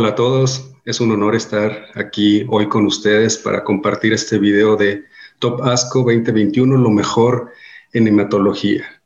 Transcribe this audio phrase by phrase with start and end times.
[0.00, 4.74] Hola a todos, es un honor estar aquí hoy con ustedes para compartir este video
[4.74, 5.04] de
[5.38, 7.50] Top ASCO 2021, lo mejor
[7.92, 9.02] en hematología.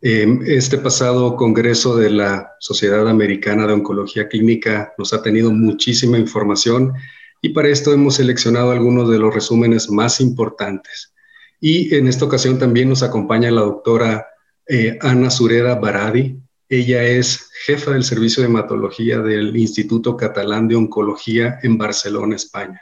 [0.00, 6.20] Em, este pasado congreso de la Sociedad Americana de Oncología Clínica nos ha tenido muchísima
[6.20, 6.92] información
[7.40, 11.12] y para esto hemos seleccionado algunos de los resúmenes más importantes.
[11.60, 14.28] Y en esta ocasión también nos acompaña la doctora
[14.68, 16.38] eh, Ana Sureda Baradi.
[16.72, 22.80] Ella es jefa del Servicio de Hematología del Instituto Catalán de Oncología en Barcelona, España.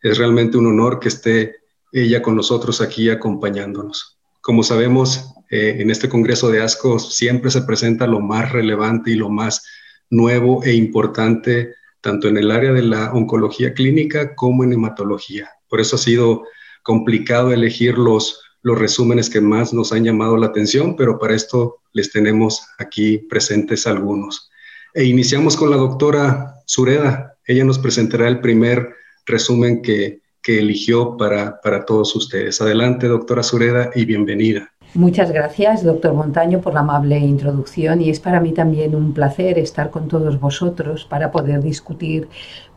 [0.00, 1.54] Es realmente un honor que esté
[1.92, 4.18] ella con nosotros aquí acompañándonos.
[4.40, 9.14] Como sabemos, eh, en este Congreso de ASCO siempre se presenta lo más relevante y
[9.14, 9.64] lo más
[10.10, 15.48] nuevo e importante, tanto en el área de la oncología clínica como en hematología.
[15.68, 16.42] Por eso ha sido
[16.82, 21.78] complicado elegir los, los resúmenes que más nos han llamado la atención, pero para esto
[21.92, 24.50] les tenemos aquí presentes algunos.
[24.94, 27.36] E iniciamos con la doctora Sureda.
[27.46, 28.94] Ella nos presentará el primer
[29.26, 32.60] resumen que que eligió para, para todos ustedes.
[32.60, 34.68] Adelante, doctora Sureda, y bienvenida.
[34.94, 39.58] Muchas gracias, doctor Montaño, por la amable introducción y es para mí también un placer
[39.58, 42.28] estar con todos vosotros para poder discutir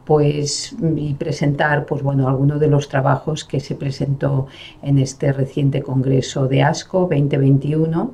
[0.06, 4.48] pues y presentar pues bueno algunos de los trabajos que se presentó
[4.82, 8.12] en este reciente congreso de ASCO 2021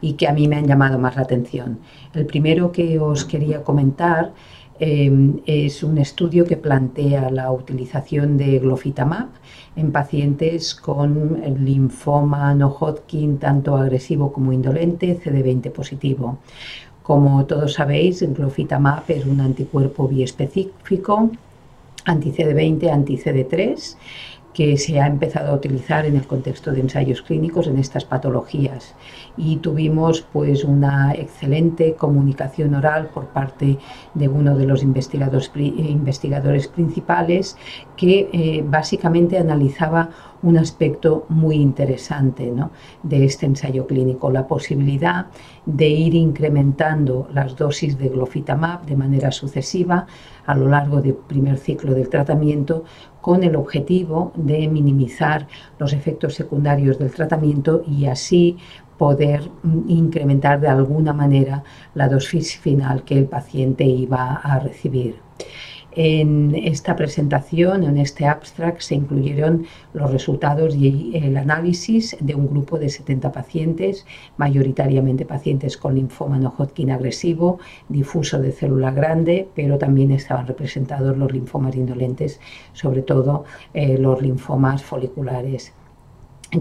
[0.00, 1.78] y que a mí me han llamado más la atención.
[2.14, 4.32] El primero que os quería comentar
[4.80, 9.26] Em, es un estudio que plantea la utilización de glofitamab
[9.74, 16.38] en pacientes con linfoma no Hodgkin, tanto agresivo como indolente, CD20 positivo.
[17.08, 21.30] Como todos sabéis, glofitamab es un anticuerpo biespecífico,
[22.04, 23.96] anti-CD20, anti-CD3
[24.58, 28.96] que se ha empezado a utilizar en el contexto de ensayos clínicos en estas patologías.
[29.36, 33.78] Y tuvimos pues una excelente comunicación oral por parte
[34.14, 37.56] de uno de los investigadores, investigadores principales
[37.96, 40.10] que eh, básicamente analizaba
[40.42, 42.52] un aspecto muy interesante
[43.02, 45.26] de este ensayo clínico, la posibilidad
[45.66, 50.06] de ir incrementando las dosis de glofitamab de manera sucesiva
[50.46, 52.84] a lo largo del primer ciclo del tratamiento
[53.20, 55.46] con el objetivo de minimizar
[55.78, 58.56] los efectos secundarios del tratamiento y así
[58.96, 59.48] poder
[59.86, 61.62] incrementar de alguna manera
[61.94, 65.16] la dosis final que el paciente iba a recibir.
[65.92, 72.46] En esta presentación, en este abstract, se incluyeron los resultados y el análisis de un
[72.46, 74.04] grupo de 70 pacientes,
[74.36, 81.16] mayoritariamente pacientes con linfoma no Hodgkin agresivo, difuso de célula grande, pero también estaban representados
[81.16, 82.38] los linfomas indolentes,
[82.74, 85.72] sobre todo eh, los linfomas foliculares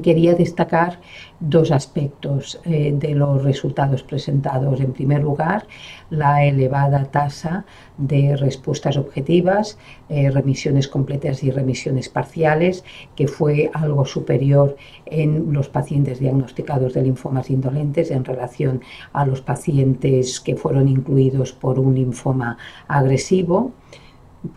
[0.04, 1.00] quería destacar
[1.40, 4.80] dos aspectos eh, de los resultados presentados.
[4.82, 5.66] En primer lugar,
[6.10, 7.66] la elevada tasa
[7.98, 9.78] de respuestas objetivas,
[10.10, 12.84] eh, remisiones completas y remisiones parciales,
[13.16, 14.76] que fue algo superior
[15.06, 18.82] en los pacientes diagnosticados de linfomas indolentes en relación
[19.14, 23.72] a los pacientes que fueron incluidos por un linfoma agresivo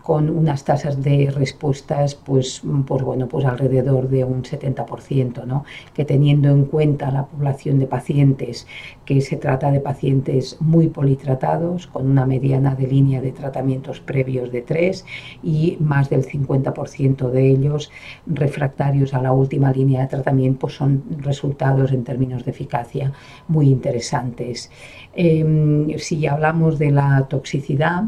[0.03, 5.65] con unas tasas de respuestas pues, pues, bueno, pues alrededor de un 70%, ¿no?
[5.93, 8.67] que teniendo en cuenta la población de pacientes,
[9.05, 14.51] que se trata de pacientes muy politratados, con una mediana de línea de tratamientos previos
[14.51, 15.05] de 3
[15.43, 17.91] y más del 50% de ellos
[18.25, 23.13] refractarios a la última línea de tratamiento, pues son resultados en términos de eficacia
[23.47, 24.69] muy interesantes.
[25.13, 28.03] Em, si hablamos de la toxicidad,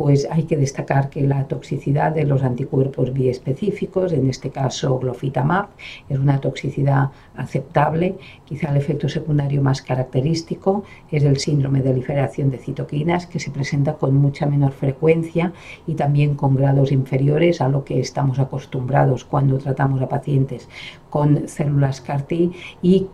[0.00, 5.66] pues hay que destacar que la toxicidad de los anticuerpos biespecíficos, en este caso glofitamab,
[6.08, 8.14] es una toxicidad aceptable.
[8.46, 13.50] Quizá el efecto secundario más característico es el síndrome de liberación de citoquinas, que se
[13.50, 15.52] presenta con mucha menor frecuencia
[15.86, 20.66] y también con grados inferiores a lo que estamos acostumbrados cuando tratamos a pacientes
[21.10, 22.50] con células CAR-T
[22.80, 23.08] y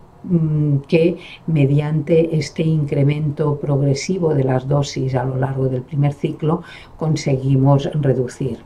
[0.87, 1.17] que
[1.47, 6.63] mediante este incremento progresivo de las dosis a lo largo del primer ciclo
[6.97, 8.59] conseguimos reducir.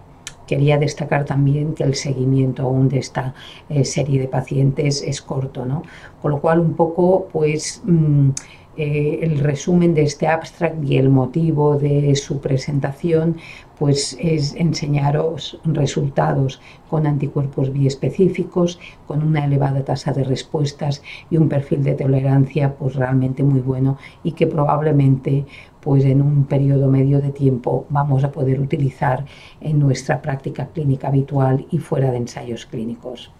[0.48, 3.34] Quería destacar también que el seguimiento aún de esta
[3.70, 5.84] eh, serie de pacientes es corto, ¿no?
[6.22, 7.82] Con lo cual un poco pues...
[7.86, 8.32] Mm,
[8.78, 13.36] eh, el resumen de este abstract y el motivo de su presentación
[13.78, 21.50] pues es enseñaros resultados con anticuerpos biespecíficos, con una elevada tasa de respuestas y un
[21.50, 25.46] perfil de tolerancia pues realmente muy bueno y que probablemente
[25.82, 29.26] pues en un periodo medio de tiempo vamos a poder utilizar
[29.60, 33.32] en nuestra práctica clínica habitual y fuera de ensayos clínicos.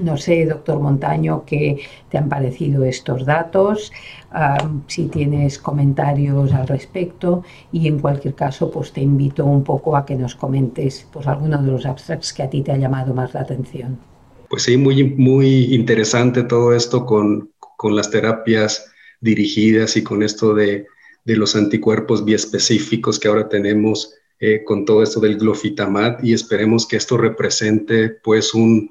[0.00, 3.92] No sé, doctor Montaño, qué te han parecido estos datos,
[4.86, 10.06] si tienes comentarios al respecto y en cualquier caso, pues te invito un poco a
[10.06, 13.34] que nos comentes pues, alguno de los abstracts que a ti te ha llamado más
[13.34, 13.98] la atención.
[14.48, 20.54] Pues sí, muy, muy interesante todo esto con, con las terapias dirigidas y con esto
[20.54, 20.86] de,
[21.24, 26.86] de los anticuerpos biespecíficos que ahora tenemos eh, con todo esto del glofitamat y esperemos
[26.88, 28.88] que esto represente pues un,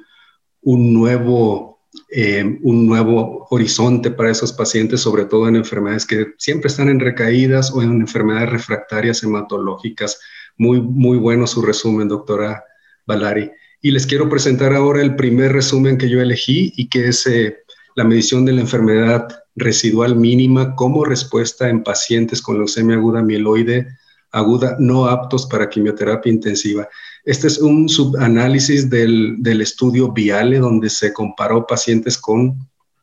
[0.62, 6.68] un nuevo, eh, un nuevo horizonte para esos pacientes, sobre todo en enfermedades que siempre
[6.68, 10.20] están en recaídas o en enfermedades refractarias hematológicas.
[10.58, 12.64] Muy, muy bueno su resumen, doctora
[13.06, 13.52] Valari.
[13.82, 17.60] Y les quiero presentar ahora el primer resumen que yo elegí y que es eh,
[17.96, 23.88] la medición de la enfermedad residual mínima como respuesta en pacientes con leucemia aguda mieloide
[24.32, 26.88] aguda no aptos para quimioterapia intensiva.
[27.26, 32.58] Este es un subanálisis del, del estudio Viale, donde se comparó pacientes con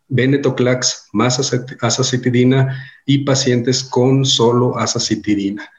[0.09, 5.71] venetoclax más azacitidina y pacientes con solo azacitidina.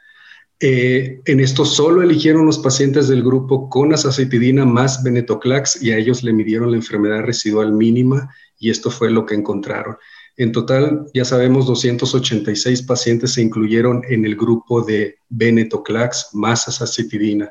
[0.60, 5.96] Eh, en esto solo eligieron los pacientes del grupo con azacitidina más venetoclax y a
[5.96, 9.96] ellos le midieron la enfermedad residual mínima y esto fue lo que encontraron.
[10.36, 17.50] En total, ya sabemos, 286 pacientes se incluyeron en el grupo de venetoclax más azacitidina.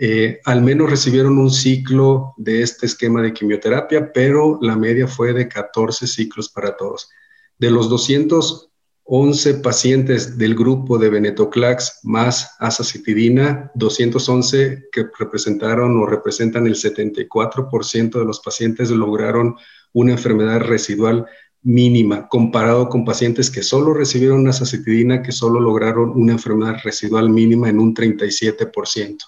[0.00, 5.32] Eh, al menos recibieron un ciclo de este esquema de quimioterapia, pero la media fue
[5.32, 7.10] de 14 ciclos para todos.
[7.58, 16.68] De los 211 pacientes del grupo de venetoclax más azacitidina, 211 que representaron o representan
[16.68, 19.56] el 74% de los pacientes lograron
[19.92, 21.26] una enfermedad residual
[21.62, 27.68] mínima comparado con pacientes que solo recibieron azacitidina, que solo lograron una enfermedad residual mínima
[27.68, 29.24] en un 37%.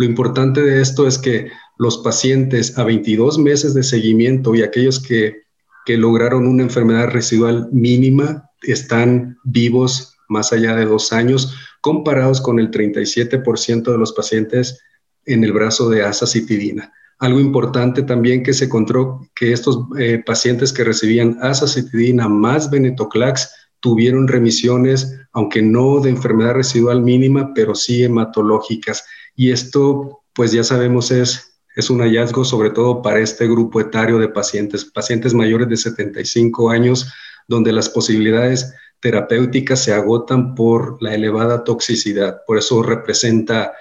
[0.00, 4.98] Lo importante de esto es que los pacientes a 22 meses de seguimiento y aquellos
[4.98, 5.42] que,
[5.84, 12.58] que lograron una enfermedad residual mínima están vivos más allá de dos años, comparados con
[12.58, 14.80] el 37% de los pacientes
[15.26, 16.94] en el brazo de azacitidina.
[17.18, 23.50] Algo importante también que se encontró que estos eh, pacientes que recibían azacitidina más venetoclax
[23.80, 29.04] tuvieron remisiones, aunque no de enfermedad residual mínima, pero sí hematológicas.
[29.40, 34.18] Y esto, pues ya sabemos, es, es un hallazgo sobre todo para este grupo etario
[34.18, 37.10] de pacientes, pacientes mayores de 75 años,
[37.48, 42.42] donde las posibilidades terapéuticas se agotan por la elevada toxicidad.
[42.46, 43.72] Por eso representa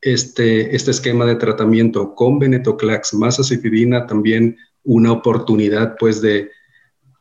[0.00, 6.52] este, este esquema de tratamiento con venetoclax más acididina también una oportunidad pues de,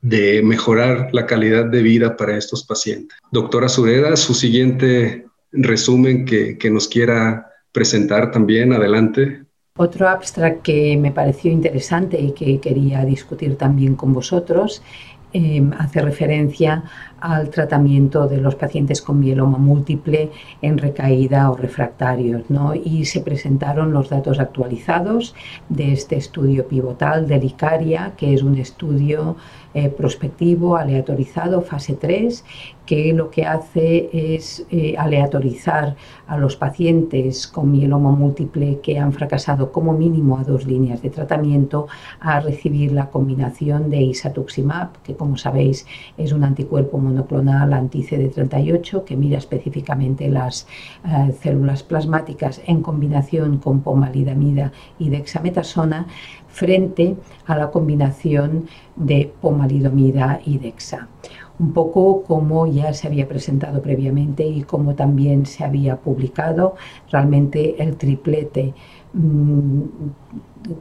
[0.04, 3.18] de mejorar la calidad de vida para estos pacientes.
[3.32, 9.44] Doctora Sureda, su siguiente resumen que, que nos quiera presentar también, adelante.
[9.78, 14.82] Otro abstract que me pareció interesante y que quería discutir también con vosotros
[15.34, 16.84] Em, hace referencia
[17.20, 20.32] al tratamiento de los pacientes con mieloma múltiple
[20.62, 22.50] en recaída o refractarios.
[22.50, 22.76] ¿no?
[22.76, 25.36] Y se presentaron los datos actualizados
[25.70, 29.36] de este estudio pivotal de Licaria, que es un estudio
[29.74, 32.44] eh, prospectivo, aleatorizado, fase 3,
[32.86, 39.12] que lo que hace es eh, aleatorizar a los pacientes con mieloma múltiple que han
[39.12, 41.88] fracasado como mínimo a dos líneas de tratamiento
[42.20, 45.86] a recibir la combinación de isatuximab, que como sabéis
[46.18, 50.68] es un anticuerpo monoclonal anti-CD38 que mira específicamente las
[51.06, 56.08] eh, células plasmáticas en combinación con pomalidamida y dexametasona
[56.48, 57.16] frente
[57.46, 61.08] a la combinación de pomalidomida y dexa.
[61.60, 66.76] Un poco como ya se había presentado previamente y como también se había publicado,
[67.12, 68.74] realmente el triplete
[69.14, 69.82] mm,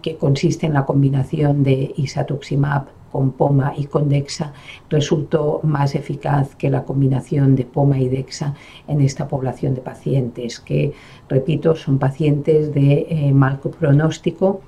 [0.03, 4.53] que consiste en la combinación de isatuximab con POMA y con DEXA
[4.91, 8.53] resultó más eficaz que la combinación de POMA y DEXA
[8.89, 10.93] en esta población de pacientes, que,
[11.27, 14.61] repito, son pacientes de eh, mal pronóstico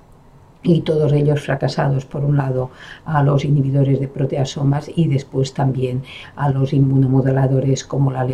[0.62, 2.70] y todos ellos fracasados, por un lado,
[3.04, 6.02] a los inhibidores de proteasomas y después también
[6.34, 8.26] a los inmunomoduladores como la,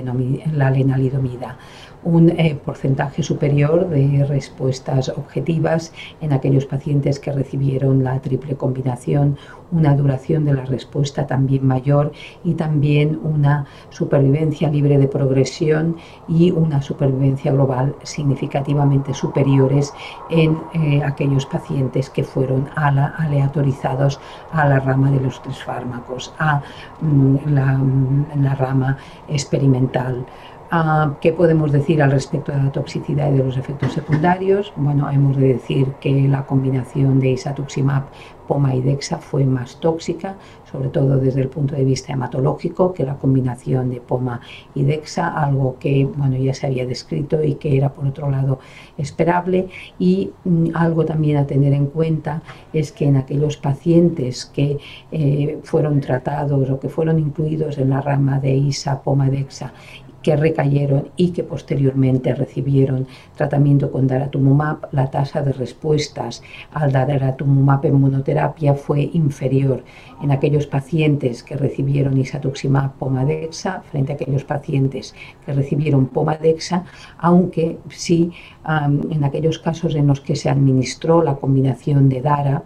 [0.52, 1.58] la lenalidomida
[2.04, 9.36] un eh, porcentaje superior de respuestas objetivas en aquellos pacientes que recibieron la triple combinación,
[9.72, 12.12] una duración de la respuesta también mayor
[12.44, 15.96] y también una supervivencia libre de progresión
[16.28, 19.92] y una supervivencia global significativamente superiores
[20.30, 24.20] en eh, aquellos pacientes que fueron aleatorizados
[24.52, 26.60] a la rama de los tres fármacos, a
[27.00, 30.24] mm, mm, la rama experimental
[30.70, 34.72] Ah, ¿Qué podemos decir al respecto de la toxicidad y de los efectos secundarios?
[34.76, 38.04] Bueno, hemos de decir que la combinación de isatuximab,
[38.48, 40.36] poma y dexa fue más tóxica,
[40.70, 44.40] sobre todo desde el punto de vista hematológico, que la combinación de poma
[44.74, 48.58] y dexa, algo que bueno, ya se había descrito y que era por otro lado
[48.98, 49.68] esperable.
[49.98, 52.42] Y mm, algo también a tener en cuenta
[52.72, 54.78] es que en aquellos pacientes que
[55.12, 59.72] eh, fueron tratados o que fueron incluidos en la rama de ISA, poma, dexa
[60.24, 67.84] que recayeron y que posteriormente recibieron tratamiento con daratumumab, la tasa de respuestas al daratumumab
[67.84, 69.84] en monoterapia fue inferior
[70.22, 75.14] en aquellos pacientes que recibieron isatuximab pomadexa frente a aquellos pacientes
[75.44, 76.84] que recibieron pomadexa,
[77.18, 78.32] aunque sí
[78.64, 82.62] en aquellos casos en los que se administró la combinación de dara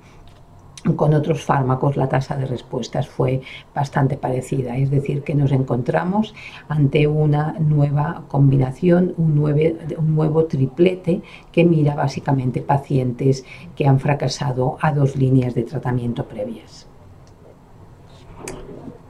[0.97, 3.41] con otros fármacos la tasa de respuestas fue
[3.75, 6.35] bastante parecida, es decir, que nos encontramos
[6.69, 13.45] ante una nueva combinación, un, un nuevo triplete que mira básicamente pacientes
[13.77, 16.88] que han fracasado a dos líneas de tratamiento previas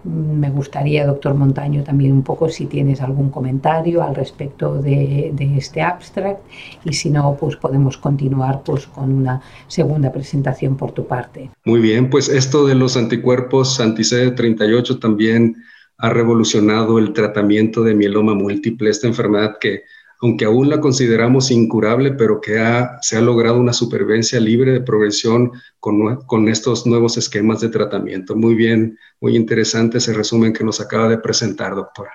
[0.04, 5.82] me gustaría, doctor Montaño, también un poco si tienes algún comentario al respecto de, este
[5.82, 6.40] abstract
[6.84, 11.50] y si no, pues podemos continuar pues, con una segunda presentación por tu parte.
[11.64, 15.56] Muy bien, pues esto de los anticuerpos anti-CD38 también
[15.98, 19.82] ha revolucionado el tratamiento de mieloma múltiple, esta enfermedad que
[20.20, 22.58] aunque aún la consideramos incurable, pero que
[23.02, 28.34] se ha logrado una supervivencia libre de progresión con, estos nuevos esquemas de tratamiento.
[28.34, 32.10] Muy bien, muy interesante ese resumen que nos acaba de presentar, doctora.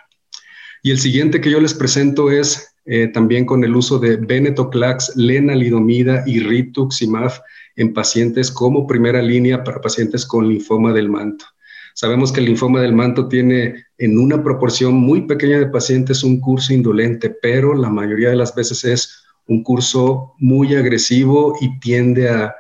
[0.82, 5.16] Y el siguiente que yo les presento es eh, también con el uso de venetoclax,
[5.16, 7.32] lenalidomida y rituximab
[7.78, 11.46] en pacientes como primera línea para pacientes con linfoma del manto.
[11.94, 16.40] Sabemos que el linfoma del manto tiene en una proporción muy pequeña de pacientes un
[16.40, 22.30] curso indolente, pero la mayoría de las veces es un curso muy agresivo y tiende
[22.30, 22.56] a,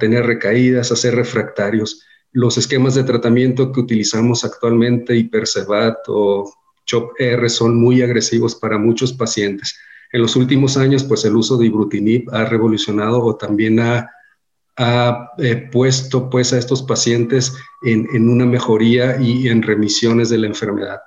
[0.00, 2.02] tener recaídas, a ser refractarios.
[2.32, 6.50] Los esquemas de tratamiento que utilizamos actualmente, Hipercevat o
[6.86, 9.78] CHOP-R, son muy agresivos para muchos pacientes.
[10.10, 14.10] En los últimos años, pues el uso de ibrutinib ha revolucionado o también ha
[14.76, 17.52] ha eh, puesto pues a estos pacientes
[17.82, 21.00] en, una mejoría y en remisiones de la enfermedad.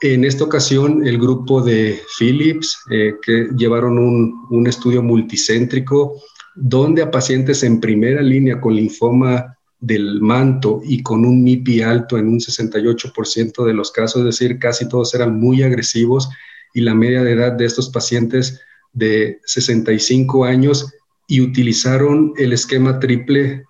[0.00, 6.20] En esta ocasión, el grupo de Philips, eh, que llevaron un, un, estudio multicéntrico,
[6.54, 12.16] donde a pacientes en primera línea con linfoma del manto y con un MIPI alto
[12.16, 16.28] en un 68% de los casos, es decir, casi todos eran muy agresivos
[16.72, 18.60] y la media de edad de estos pacientes
[18.92, 20.92] de 65 años
[21.32, 23.64] y utilizaron el esquema triple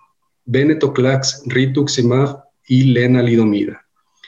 [0.46, 3.86] venetoclax, rituximab y lenalidomida.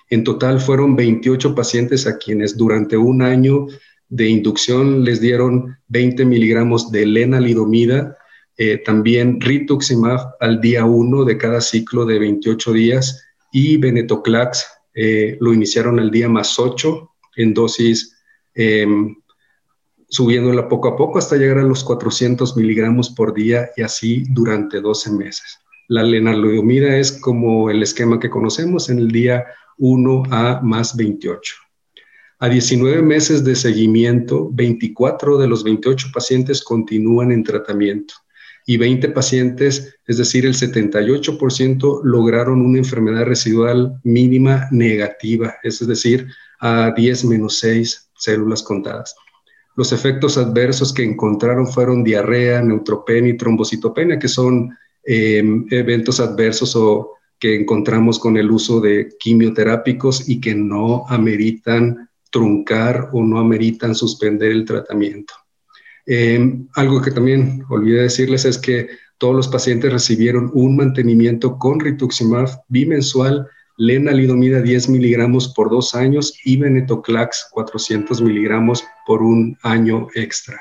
[0.08, 3.66] En total fueron 28 pacientes a quienes durante un año
[4.08, 8.16] de inducción les dieron 20 miligramos de lenalidomida,
[8.56, 14.64] eh, también rituximab al día 1 de cada ciclo de 28 días y venetoclax
[14.94, 18.16] eh, lo iniciaron al día más 8 en dosis
[18.54, 19.16] em,
[20.08, 24.80] subiéndola poco a poco hasta llegar a los 400 miligramos por día y así durante
[24.80, 25.58] 12 meses.
[25.88, 29.44] La lenalidomida es como el esquema que conocemos en el día
[29.78, 31.54] 1 a más 28.
[32.38, 38.14] A 19 meses de seguimiento, 24 de los 28 pacientes continúan en tratamiento
[38.66, 46.28] y 20 pacientes, es decir, el 78%, lograron una enfermedad residual mínima negativa, es decir,
[46.60, 49.14] a 10 menos 6 células contadas.
[49.76, 54.70] Los efectos adversos que encontraron fueron diarrea, neutropenia y trombocitopenia, que son
[55.04, 62.08] em, eventos adversos o que encontramos con el uso de quimioterápicos y que no ameritan
[62.30, 65.34] truncar o no ameritan suspender el tratamiento.
[66.06, 68.88] Em, algo que también olvidé decirles es que
[69.18, 76.38] todos los pacientes recibieron un mantenimiento con rituximab bimensual lenalidomida 10 miligramos por dos años
[76.44, 80.60] y venetoclax 400 miligramos por un año extra.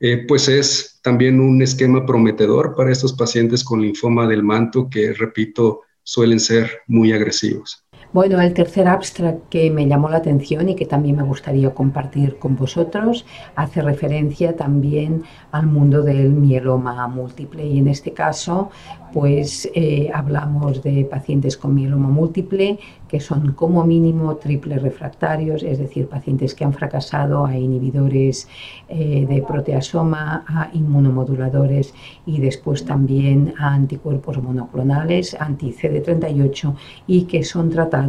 [0.00, 5.12] Eh, pues es también un esquema prometedor para estos pacientes con linfoma del manto que,
[5.12, 7.85] repito, suelen ser muy agresivos.
[8.16, 12.38] Bueno, el tercer abstract que me llamó la atención y que también me gustaría compartir
[12.38, 17.66] con vosotros hace referencia también al mundo del mieloma múltiple.
[17.66, 18.70] Y en este caso
[19.12, 25.78] pues eh, hablamos de pacientes con mieloma múltiple que son como mínimo triple refractarios, es
[25.78, 28.48] decir, pacientes que han fracasado a inhibidores
[28.88, 31.94] eh, de proteasoma, a inmunomoduladores
[32.26, 36.74] y después también a anticuerpos monoclonales, anti-CD38
[37.06, 38.05] y que son tratados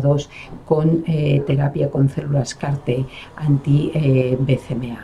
[0.65, 4.97] con terapia con células CAR-T anti-BCMA.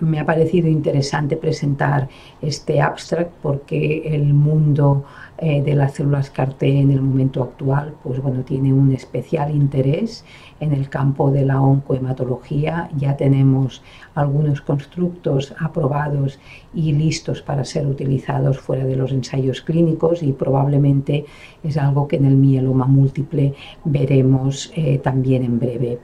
[0.00, 2.08] me, ha parecido interesante presentar
[2.40, 5.04] este abstract porque el mundo
[5.42, 10.22] eh, de las células CAR-T en el momento actual, pues bueno, tiene un especial interés
[10.60, 12.90] en el campo de la oncohematología.
[12.94, 13.82] Ya tenemos
[14.14, 16.38] algunos constructos aprobados
[16.74, 21.24] y listos para ser utilizados fuera de los ensayos clínicos y probablemente
[21.64, 23.54] es algo que en el mieloma múltiple
[23.84, 26.00] veremos eh, también en breve.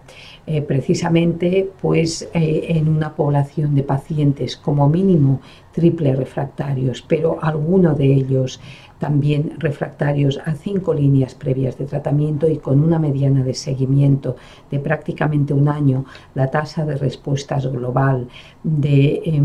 [0.46, 5.40] Eh, precisamente pues en una población de pacientes como mínimo
[5.72, 8.60] triple refractarios, pero alguno de ellos
[8.98, 14.36] también refractarios a cinco líneas previas de tratamiento y con una mediana de seguimiento
[14.70, 18.28] de prácticamente un año, la tasa de respuestas global
[18.62, 19.42] de eh,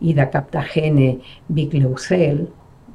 [0.00, 2.48] idacaptagene bicleucel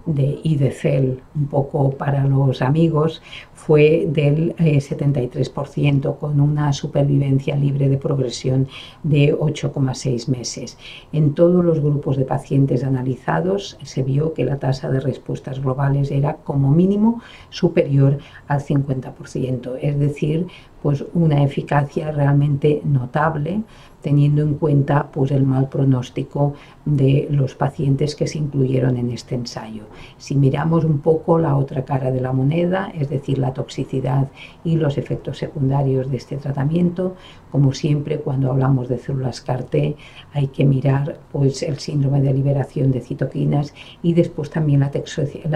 [0.06, 3.22] de IDCEL, un poco para los amigos,
[3.54, 8.68] fue del 73%, eh, con una supervivencia libre de progresión
[9.04, 10.78] de 8,6 meses.
[11.14, 16.12] En todos los grupos de pacientes analizados se vio que la tasa de respuestas globales
[16.12, 18.18] era como mínimo superior
[18.48, 20.48] al 50%, es decir,
[20.82, 23.64] pues una eficacia realmente notable
[24.04, 26.54] teniendo en cuenta pues, el mal pronóstico
[26.86, 29.84] de los pacientes que se incluyeron en este ensayo.
[30.18, 34.28] Si miramos un poco la otra cara de la moneda, es decir, la toxicidad
[34.64, 37.16] y los efectos secundarios de este tratamiento,
[37.50, 39.96] como siempre cuando hablamos de células CAR-T
[40.34, 44.92] hay que mirar pues, el síndrome de liberación de citoquinas y después también la,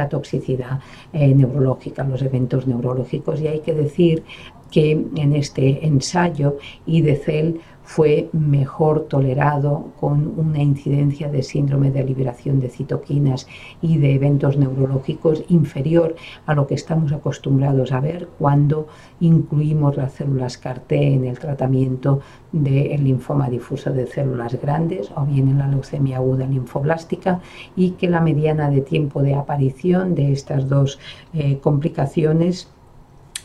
[0.08, 0.80] toxicidad
[1.12, 3.42] eh, neurológica, los eventos neurológicos.
[3.42, 4.24] Y hay que decir
[4.72, 12.60] que en este ensayo IDCEL fue mejor tolerado con una incidencia de síndrome de liberación
[12.60, 13.48] de citoquinas
[13.82, 18.88] y de eventos neurológicos inferior a lo que estamos acostumbrados a ver cuando
[19.22, 22.20] incluimos las células CAR-T en el tratamiento
[22.51, 27.39] del linfoma difuso de células grandes o bien en la leucemia aguda linfoblástica
[27.77, 31.00] y que la mediana de tiempo de aparición de estas dos
[31.34, 32.70] eh, complicaciones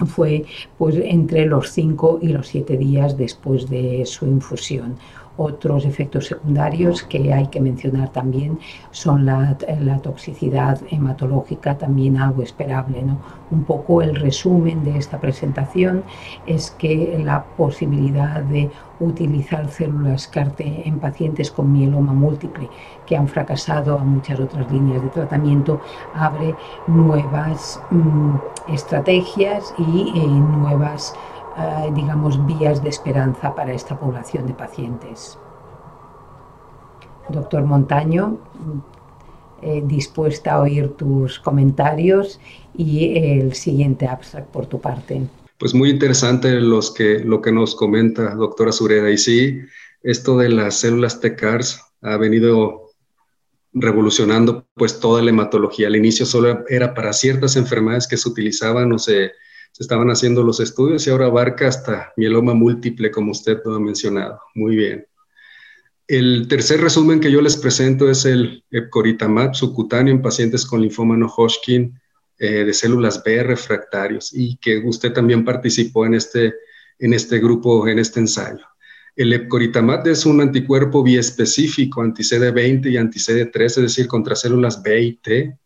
[0.06, 0.44] fue
[0.78, 4.96] pues entre los 5 y los 7 días después de su infusión.
[5.36, 8.58] Otros efectos secundarios que hay que mencionar también
[8.90, 9.56] son la,
[10.02, 13.02] toxicidad hematológica, también algo esperable.
[13.02, 13.18] ¿no?
[13.50, 16.04] Un poco el resumen de esta presentación
[16.46, 22.68] es que la posibilidad de utilizar células CAR-T en pacientes con mieloma múltiple
[23.06, 25.80] que han fracasado a muchas otras líneas de tratamiento
[26.14, 26.54] abre
[26.86, 28.36] nuevas mm,
[28.68, 31.14] estrategias y eh, nuevas
[31.58, 35.38] eh, digamos, vías de esperanza para esta población de pacientes.
[37.28, 38.38] Doctor Montaño,
[39.60, 42.40] eh, dispuesta a oír tus comentarios
[42.76, 45.22] y el siguiente abstract por tu parte.
[45.58, 49.10] Pues muy interesante los que, lo que nos comenta doctora Sureda.
[49.10, 49.60] Y sí,
[50.02, 52.90] esto de las células TCARS ha venido
[53.72, 55.86] revolucionando pues toda la hematología.
[55.86, 59.32] Al inicio solo era para ciertas enfermedades que se utilizaban o se
[59.72, 63.80] se estaban haciendo los estudios y ahora abarca hasta mieloma múltiple, como usted lo ha
[63.80, 64.38] mencionado.
[64.54, 65.06] Muy bien.
[66.06, 71.16] El tercer resumen que yo les presento es el epcoritamab subcutáneo en pacientes con linfoma
[71.16, 71.98] no Hodgkin
[72.38, 76.54] eh, de células B refractarios y que usted también participó en este,
[76.98, 78.66] en este grupo, en este ensayo.
[79.16, 85.12] El epcoritamab es un anticuerpo biespecífico anti-CD20 y anti-CD3, es decir, contra células B y
[85.16, 85.58] T,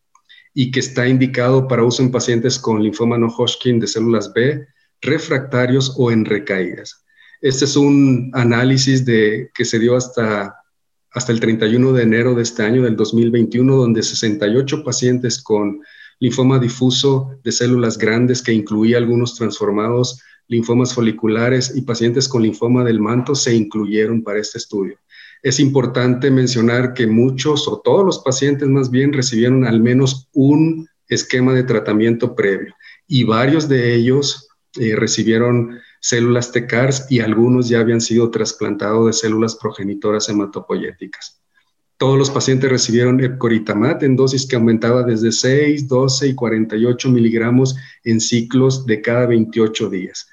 [0.58, 4.66] y que está indicado para uso en pacientes con linfoma no Hodgkin de células B,
[5.02, 7.04] refractarios o en recaídas.
[7.42, 10.56] Este es un análisis de, que se dio hasta,
[11.10, 15.82] hasta el 31 de enero de este año, del 2021, donde 68 pacientes con
[16.20, 22.82] linfoma difuso de células grandes que incluía algunos transformados linfomas foliculares y pacientes con linfoma
[22.82, 24.96] del manto se incluyeron para este estudio
[25.42, 30.88] es importante mencionar que muchos o todos los pacientes más bien recibieron al menos un
[31.08, 32.74] esquema de tratamiento previo
[33.06, 39.12] y varios de ellos eh, recibieron células TCARS y algunos ya habían sido trasplantados de
[39.12, 41.40] células progenitoras hematopoyéticas.
[41.96, 47.76] Todos los pacientes recibieron epcoritamab en dosis que aumentaba desde 6, 12 y 48 miligramos
[48.04, 50.28] en ciclos de cada 28 días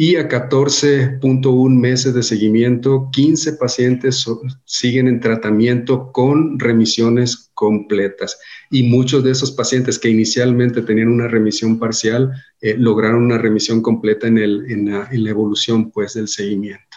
[0.00, 4.24] y a 14.1 meses de seguimiento, 15 pacientes
[4.64, 8.38] siguen en tratamiento con remisiones completas.
[8.70, 12.30] Y muchos de esos pacientes que inicialmente tenían una remisión parcial
[12.60, 14.88] eh, lograron una remisión completa en, el, en,
[15.24, 16.96] la, evolución pues, del seguimiento.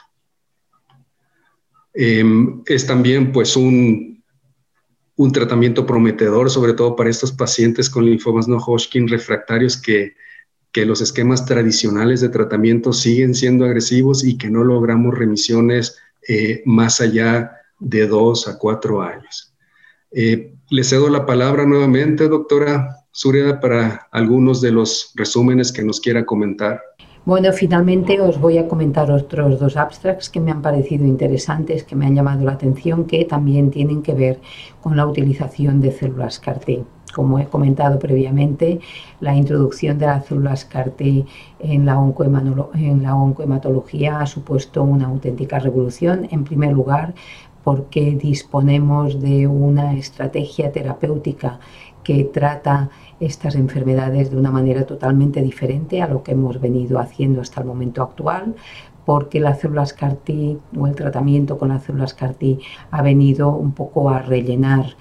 [1.95, 4.23] Em, es también pues un,
[5.15, 10.13] un tratamiento prometedor, sobre todo para estos pacientes con linfomas no Hodgkin refractarios que,
[10.71, 16.61] que los esquemas tradicionales de tratamiento siguen siendo agresivos y que no logramos remisiones eh,
[16.65, 19.53] más allá de dos a cuatro años.
[20.11, 25.99] Eh, le cedo la palabra nuevamente, doctora Sureda, para algunos de los resúmenes que nos
[25.99, 26.81] quiera comentar.
[27.23, 31.95] Bueno, finalmente os voy a comentar otros dos abstracts que me han parecido interesantes, que
[31.95, 34.39] me han llamado la atención, que también tienen que ver
[34.81, 36.83] con la utilización de células CAR-T.
[37.13, 38.79] Como he comentado previamente,
[39.19, 41.25] la introducción de las células CAR-T
[41.59, 46.27] en la, oncohematología ha supuesto una auténtica revolución.
[46.31, 47.13] En primer lugar,
[47.63, 51.59] porque disponemos de una estrategia terapéutica
[52.03, 57.41] que trata estas enfermedades de una manera totalmente diferente a lo que hemos venido haciendo
[57.41, 58.55] hasta el momento actual,
[59.05, 62.59] porque las células CAR-T o el tratamiento con las células CAR-T
[62.91, 64.95] ha venido un poco a rellenar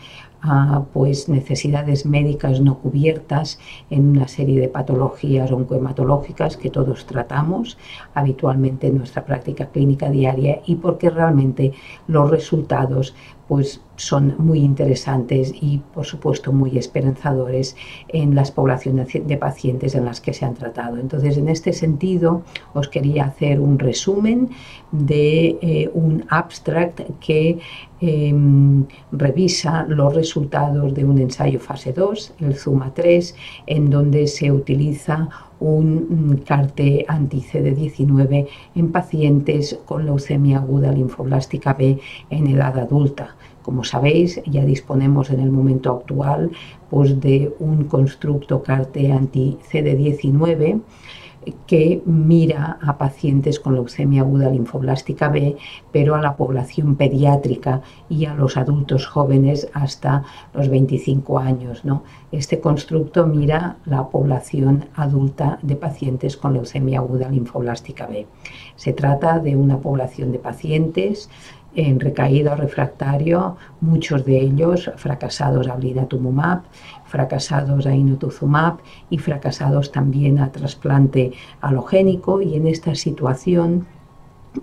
[0.93, 3.59] pues necesidades médicas no cubiertas
[3.91, 7.77] en una serie de patologías oncohematológicas que todos tratamos
[8.15, 11.73] habitualmente en nuestra práctica clínica diaria y porque realmente
[12.07, 13.15] los resultados
[13.49, 17.77] pues son muy interesantes y por supuesto muy esperanzadores
[18.09, 20.97] en las poblaciones de pacientes en las que se han tratado.
[20.97, 24.49] Entonces en este sentido os quería hacer un resumen
[24.91, 27.59] de eh, un abstract que
[28.01, 33.37] em, revisa los resultados de un ensayo fase 2, el ZUMA 3,
[33.67, 35.29] en donde se utiliza
[35.61, 41.99] un CAR-T anti-CD19 en pacientes con leucemia aguda linfoblástica B
[42.31, 43.37] en edad adulta.
[43.63, 46.51] Como sabéis, ya disponemos en el momento actual
[46.89, 50.81] pues, de un constructo CAR-T anti-CD19
[51.67, 55.57] que mira a pacientes con leucemia aguda linfoblástica B,
[55.93, 61.85] pero a la población pediátrica y a los adultos jóvenes hasta los 25 años.
[61.85, 62.03] ¿no?
[62.31, 68.27] Este constructo mira la población adulta de pacientes con leucemia aguda linfoblástica B.
[68.81, 71.29] Se trata de una población de pacientes
[71.75, 76.63] en recaído refractario, muchos de ellos fracasados a blinatumumab,
[77.05, 78.79] fracasados a inotuzumab
[79.11, 82.41] y fracasados también a trasplante halogénico.
[82.41, 83.87] Y en esta situación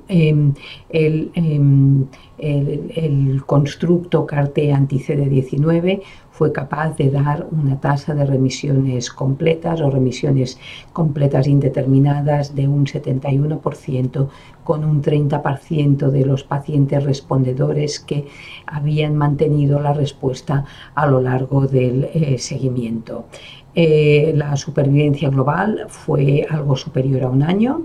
[0.07, 0.53] em,
[0.89, 2.05] em,
[2.37, 9.89] el, el, constructo CAR-T anti-CD19 fue capaz de dar una tasa de remisiones completas o
[9.89, 10.59] remisiones
[10.93, 14.27] completas indeterminadas de un 71%
[14.63, 18.27] con un 30% de los pacientes respondedores que
[18.67, 23.25] habían mantenido la respuesta a lo largo del eh, seguimiento.
[23.73, 27.81] Eh, la supervivencia global fue algo superior a un año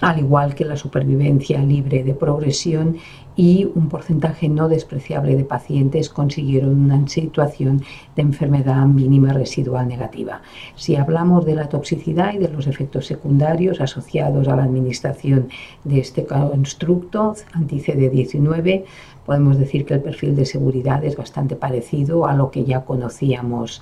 [0.00, 2.96] al igual que la supervivencia libre de progresión
[3.36, 7.82] y un porcentaje no despreciable de pacientes consiguieron una situación
[8.16, 10.42] de enfermedad mínima residual negativa.
[10.74, 15.48] Si hablamos de la toxicidad y de los efectos secundarios asociados a la administración
[15.84, 18.84] de este constructo anti-CD19,
[19.24, 23.80] podemos decir que el perfil de seguridad es bastante parecido a lo que ya conocíamos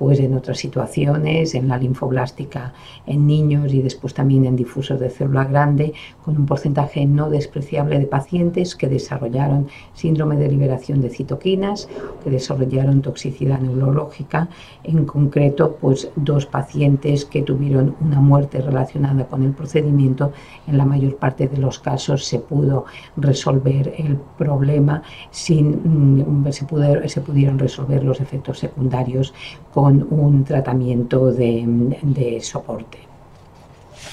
[0.00, 2.72] pues en otras situaciones, en la linfoblástica
[3.06, 5.92] en niños y después también en difusos de célula grande,
[6.24, 11.86] con un porcentaje no despreciable de pacientes que desarrollaron síndrome de liberación de citoquinas,
[12.24, 14.48] que desarrollaron toxicidad neurológica,
[14.84, 20.32] en concreto pues dos pacientes que tuvieron una muerte relacionada con el procedimiento,
[20.66, 22.86] en la mayor parte de los casos se pudo
[23.18, 26.66] resolver el problema sin mm, se,
[27.08, 29.34] se pudieron resolver los efectos secundarios
[29.74, 33.09] con un tratamiento de, soporte.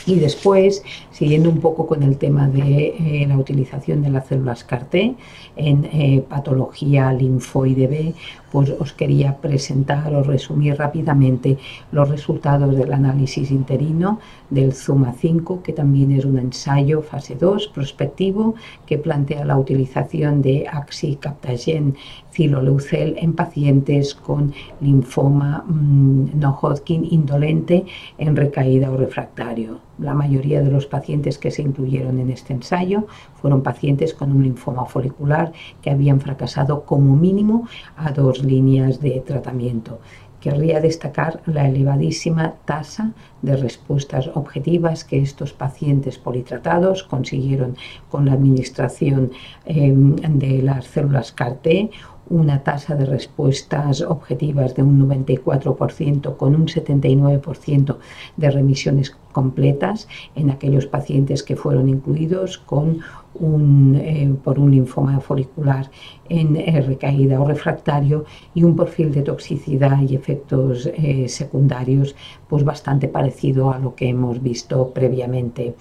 [0.05, 4.63] Y después, siguiendo un poco con el tema de eh, la utilización de las células
[4.63, 5.15] CAR-T
[5.55, 8.13] en eh, patología linfoide B,
[8.51, 11.57] pues os quería presentar o resumir rápidamente
[11.91, 14.19] los resultados del análisis interino
[14.49, 20.41] del ZUMA 5, que también es un ensayo fase 2 prospectivo que plantea la utilización
[20.41, 21.95] de axicaptagen
[22.31, 27.85] ciloleucel en pacientes con linfoma mm, no Hodgkin indolente
[28.17, 29.76] en recaída o refractario.
[29.97, 33.07] La mayoría de los pacientes que se incluyeron en este ensayo
[33.41, 39.21] fueron pacientes con un linfoma folicular que habían fracasado como mínimo a dos líneas de
[39.25, 39.99] tratamiento.
[40.39, 43.11] Querría destacar la elevadísima tasa
[43.41, 47.75] de respuestas objetivas que estos pacientes politratados consiguieron
[48.09, 49.31] con la administración
[49.65, 51.89] em, de las células CAR-T
[52.29, 57.97] una tasa de respuestas objetivas de un 94% con un 79%
[58.35, 62.99] de remisiones completas en aquellos pacientes que fueron incluidos con
[63.35, 65.89] un, eh, por un linfoma folicular
[66.27, 72.15] en recaída o refractario y un perfil de toxicidad y efectos eh, secundarios
[72.47, 75.75] pues bastante parecido a lo que hemos visto previamente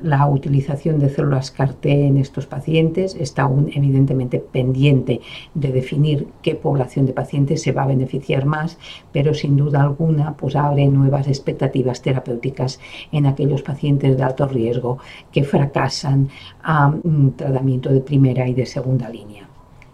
[0.00, 5.20] la utilización de células CAR-T en estos pacientes está aún evidentemente pendiente
[5.54, 8.78] de definir qué población de pacientes se va a beneficiar más,
[9.12, 12.80] pero sin duda alguna pues abre nuevas expectativas terapéuticas
[13.12, 14.98] en aquellos pacientes de alto riesgo
[15.32, 16.28] que fracasan
[16.62, 19.48] a un tratamiento de primera y de segunda línea.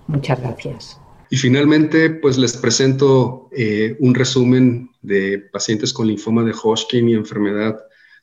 [0.09, 0.99] Muchas gracias.
[1.31, 7.15] Y finalmente, pues les presento eh, un resumen de pacientes con linfoma de Hodgkin y
[7.15, 7.79] enfermedad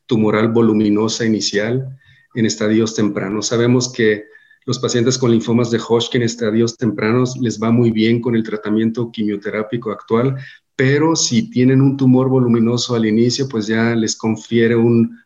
[0.09, 1.87] tumoral voluminosa inicial
[2.33, 3.47] en estadios tempranos.
[3.47, 4.25] Sabemos que
[4.65, 8.43] los pacientes con linfomas de Hodgkin en estadios tempranos les va muy bien con el
[8.43, 10.35] tratamiento quimioterápico actual,
[10.75, 15.17] pero si tienen un tumor voluminoso al inicio, pues ya les confiere un,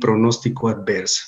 [0.00, 1.22] pronóstico adverso.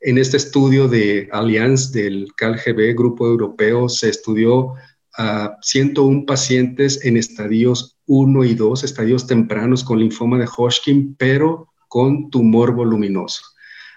[0.00, 4.74] En este estudio de Allianz del CalGB, Grupo Europeo, se estudió
[5.16, 11.72] a 101 pacientes en estadios 1 y 2, estadios tempranos con linfoma de Hodgkin, pero
[11.88, 13.42] con tumor voluminoso.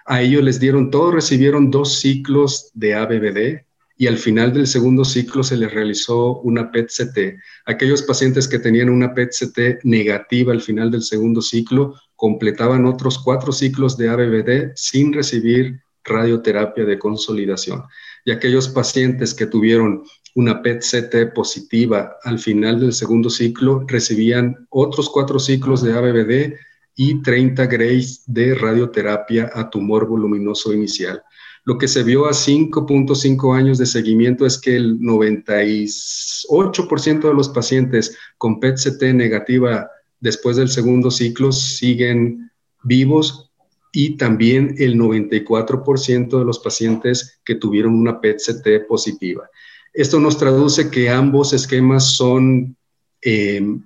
[0.05, 5.03] A ellos les dieron, todos recibieron dos ciclos de ABBD y al final del segundo
[5.03, 7.37] ciclo se les realizó una PET-CT.
[7.65, 13.51] Aquellos pacientes que tenían una PET-CT negativa al final del segundo ciclo completaban otros cuatro
[13.51, 17.83] ciclos de ABBD sin recibir radioterapia de consolidación.
[18.23, 25.09] Y aquellos pacientes que tuvieron una PET-CT positiva al final del segundo ciclo recibían otros
[25.09, 26.55] cuatro ciclos de ABBD
[27.01, 31.23] y 30 grays de radioterapia a tumor voluminoso inicial.
[31.63, 37.47] Lo que se vio a 5.5 años de seguimiento es que el 98% de los
[37.47, 42.51] pacientes con PET-CT negativa después del segundo ciclo siguen
[42.83, 43.49] vivos
[43.93, 49.49] y también el 94% de los pacientes que tuvieron una PET-CT positiva.
[49.93, 52.75] Esto nos traduce que ambos esquemas son
[53.21, 53.79] eh,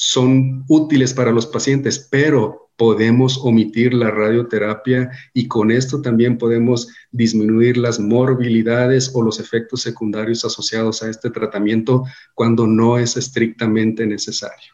[0.00, 6.88] son útiles para los pacientes, pero podemos omitir la radioterapia y con esto también podemos
[7.10, 14.06] disminuir las morbilidades o los efectos secundarios asociados a este tratamiento cuando no es estrictamente
[14.06, 14.72] necesario.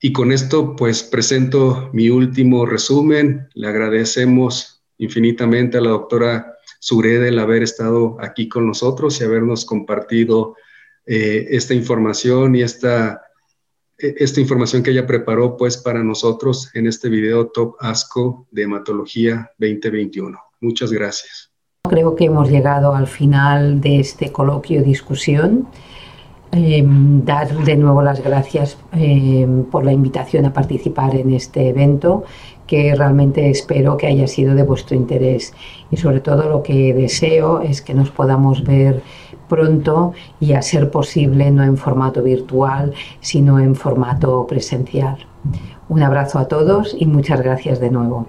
[0.00, 3.46] Y con esto pues presento mi último resumen.
[3.54, 9.64] Le agradecemos infinitamente a la doctora Surede el haber estado aquí con nosotros y habernos
[9.64, 10.56] compartido
[11.06, 13.22] eh, esta información y esta
[13.98, 19.50] esta información que ella preparó pues para nosotros en este video Top ASCO de Hematología
[19.58, 20.38] 2021.
[20.60, 21.50] Muchas gracias.
[21.88, 25.68] Creo que hemos llegado al final de este coloquio discusión.
[26.52, 32.24] Em, dar de nuevo las gracias em, por la invitación a participar en este evento
[32.66, 35.54] que realmente espero que haya sido de vuestro interés
[35.90, 39.02] y sobre todo lo que deseo es que nos podamos ver
[39.48, 45.18] pronto y a ser posible no en formato virtual, sino en formato presencial.
[45.88, 48.26] Un abrazo a todos y muchas gracias de nuevo.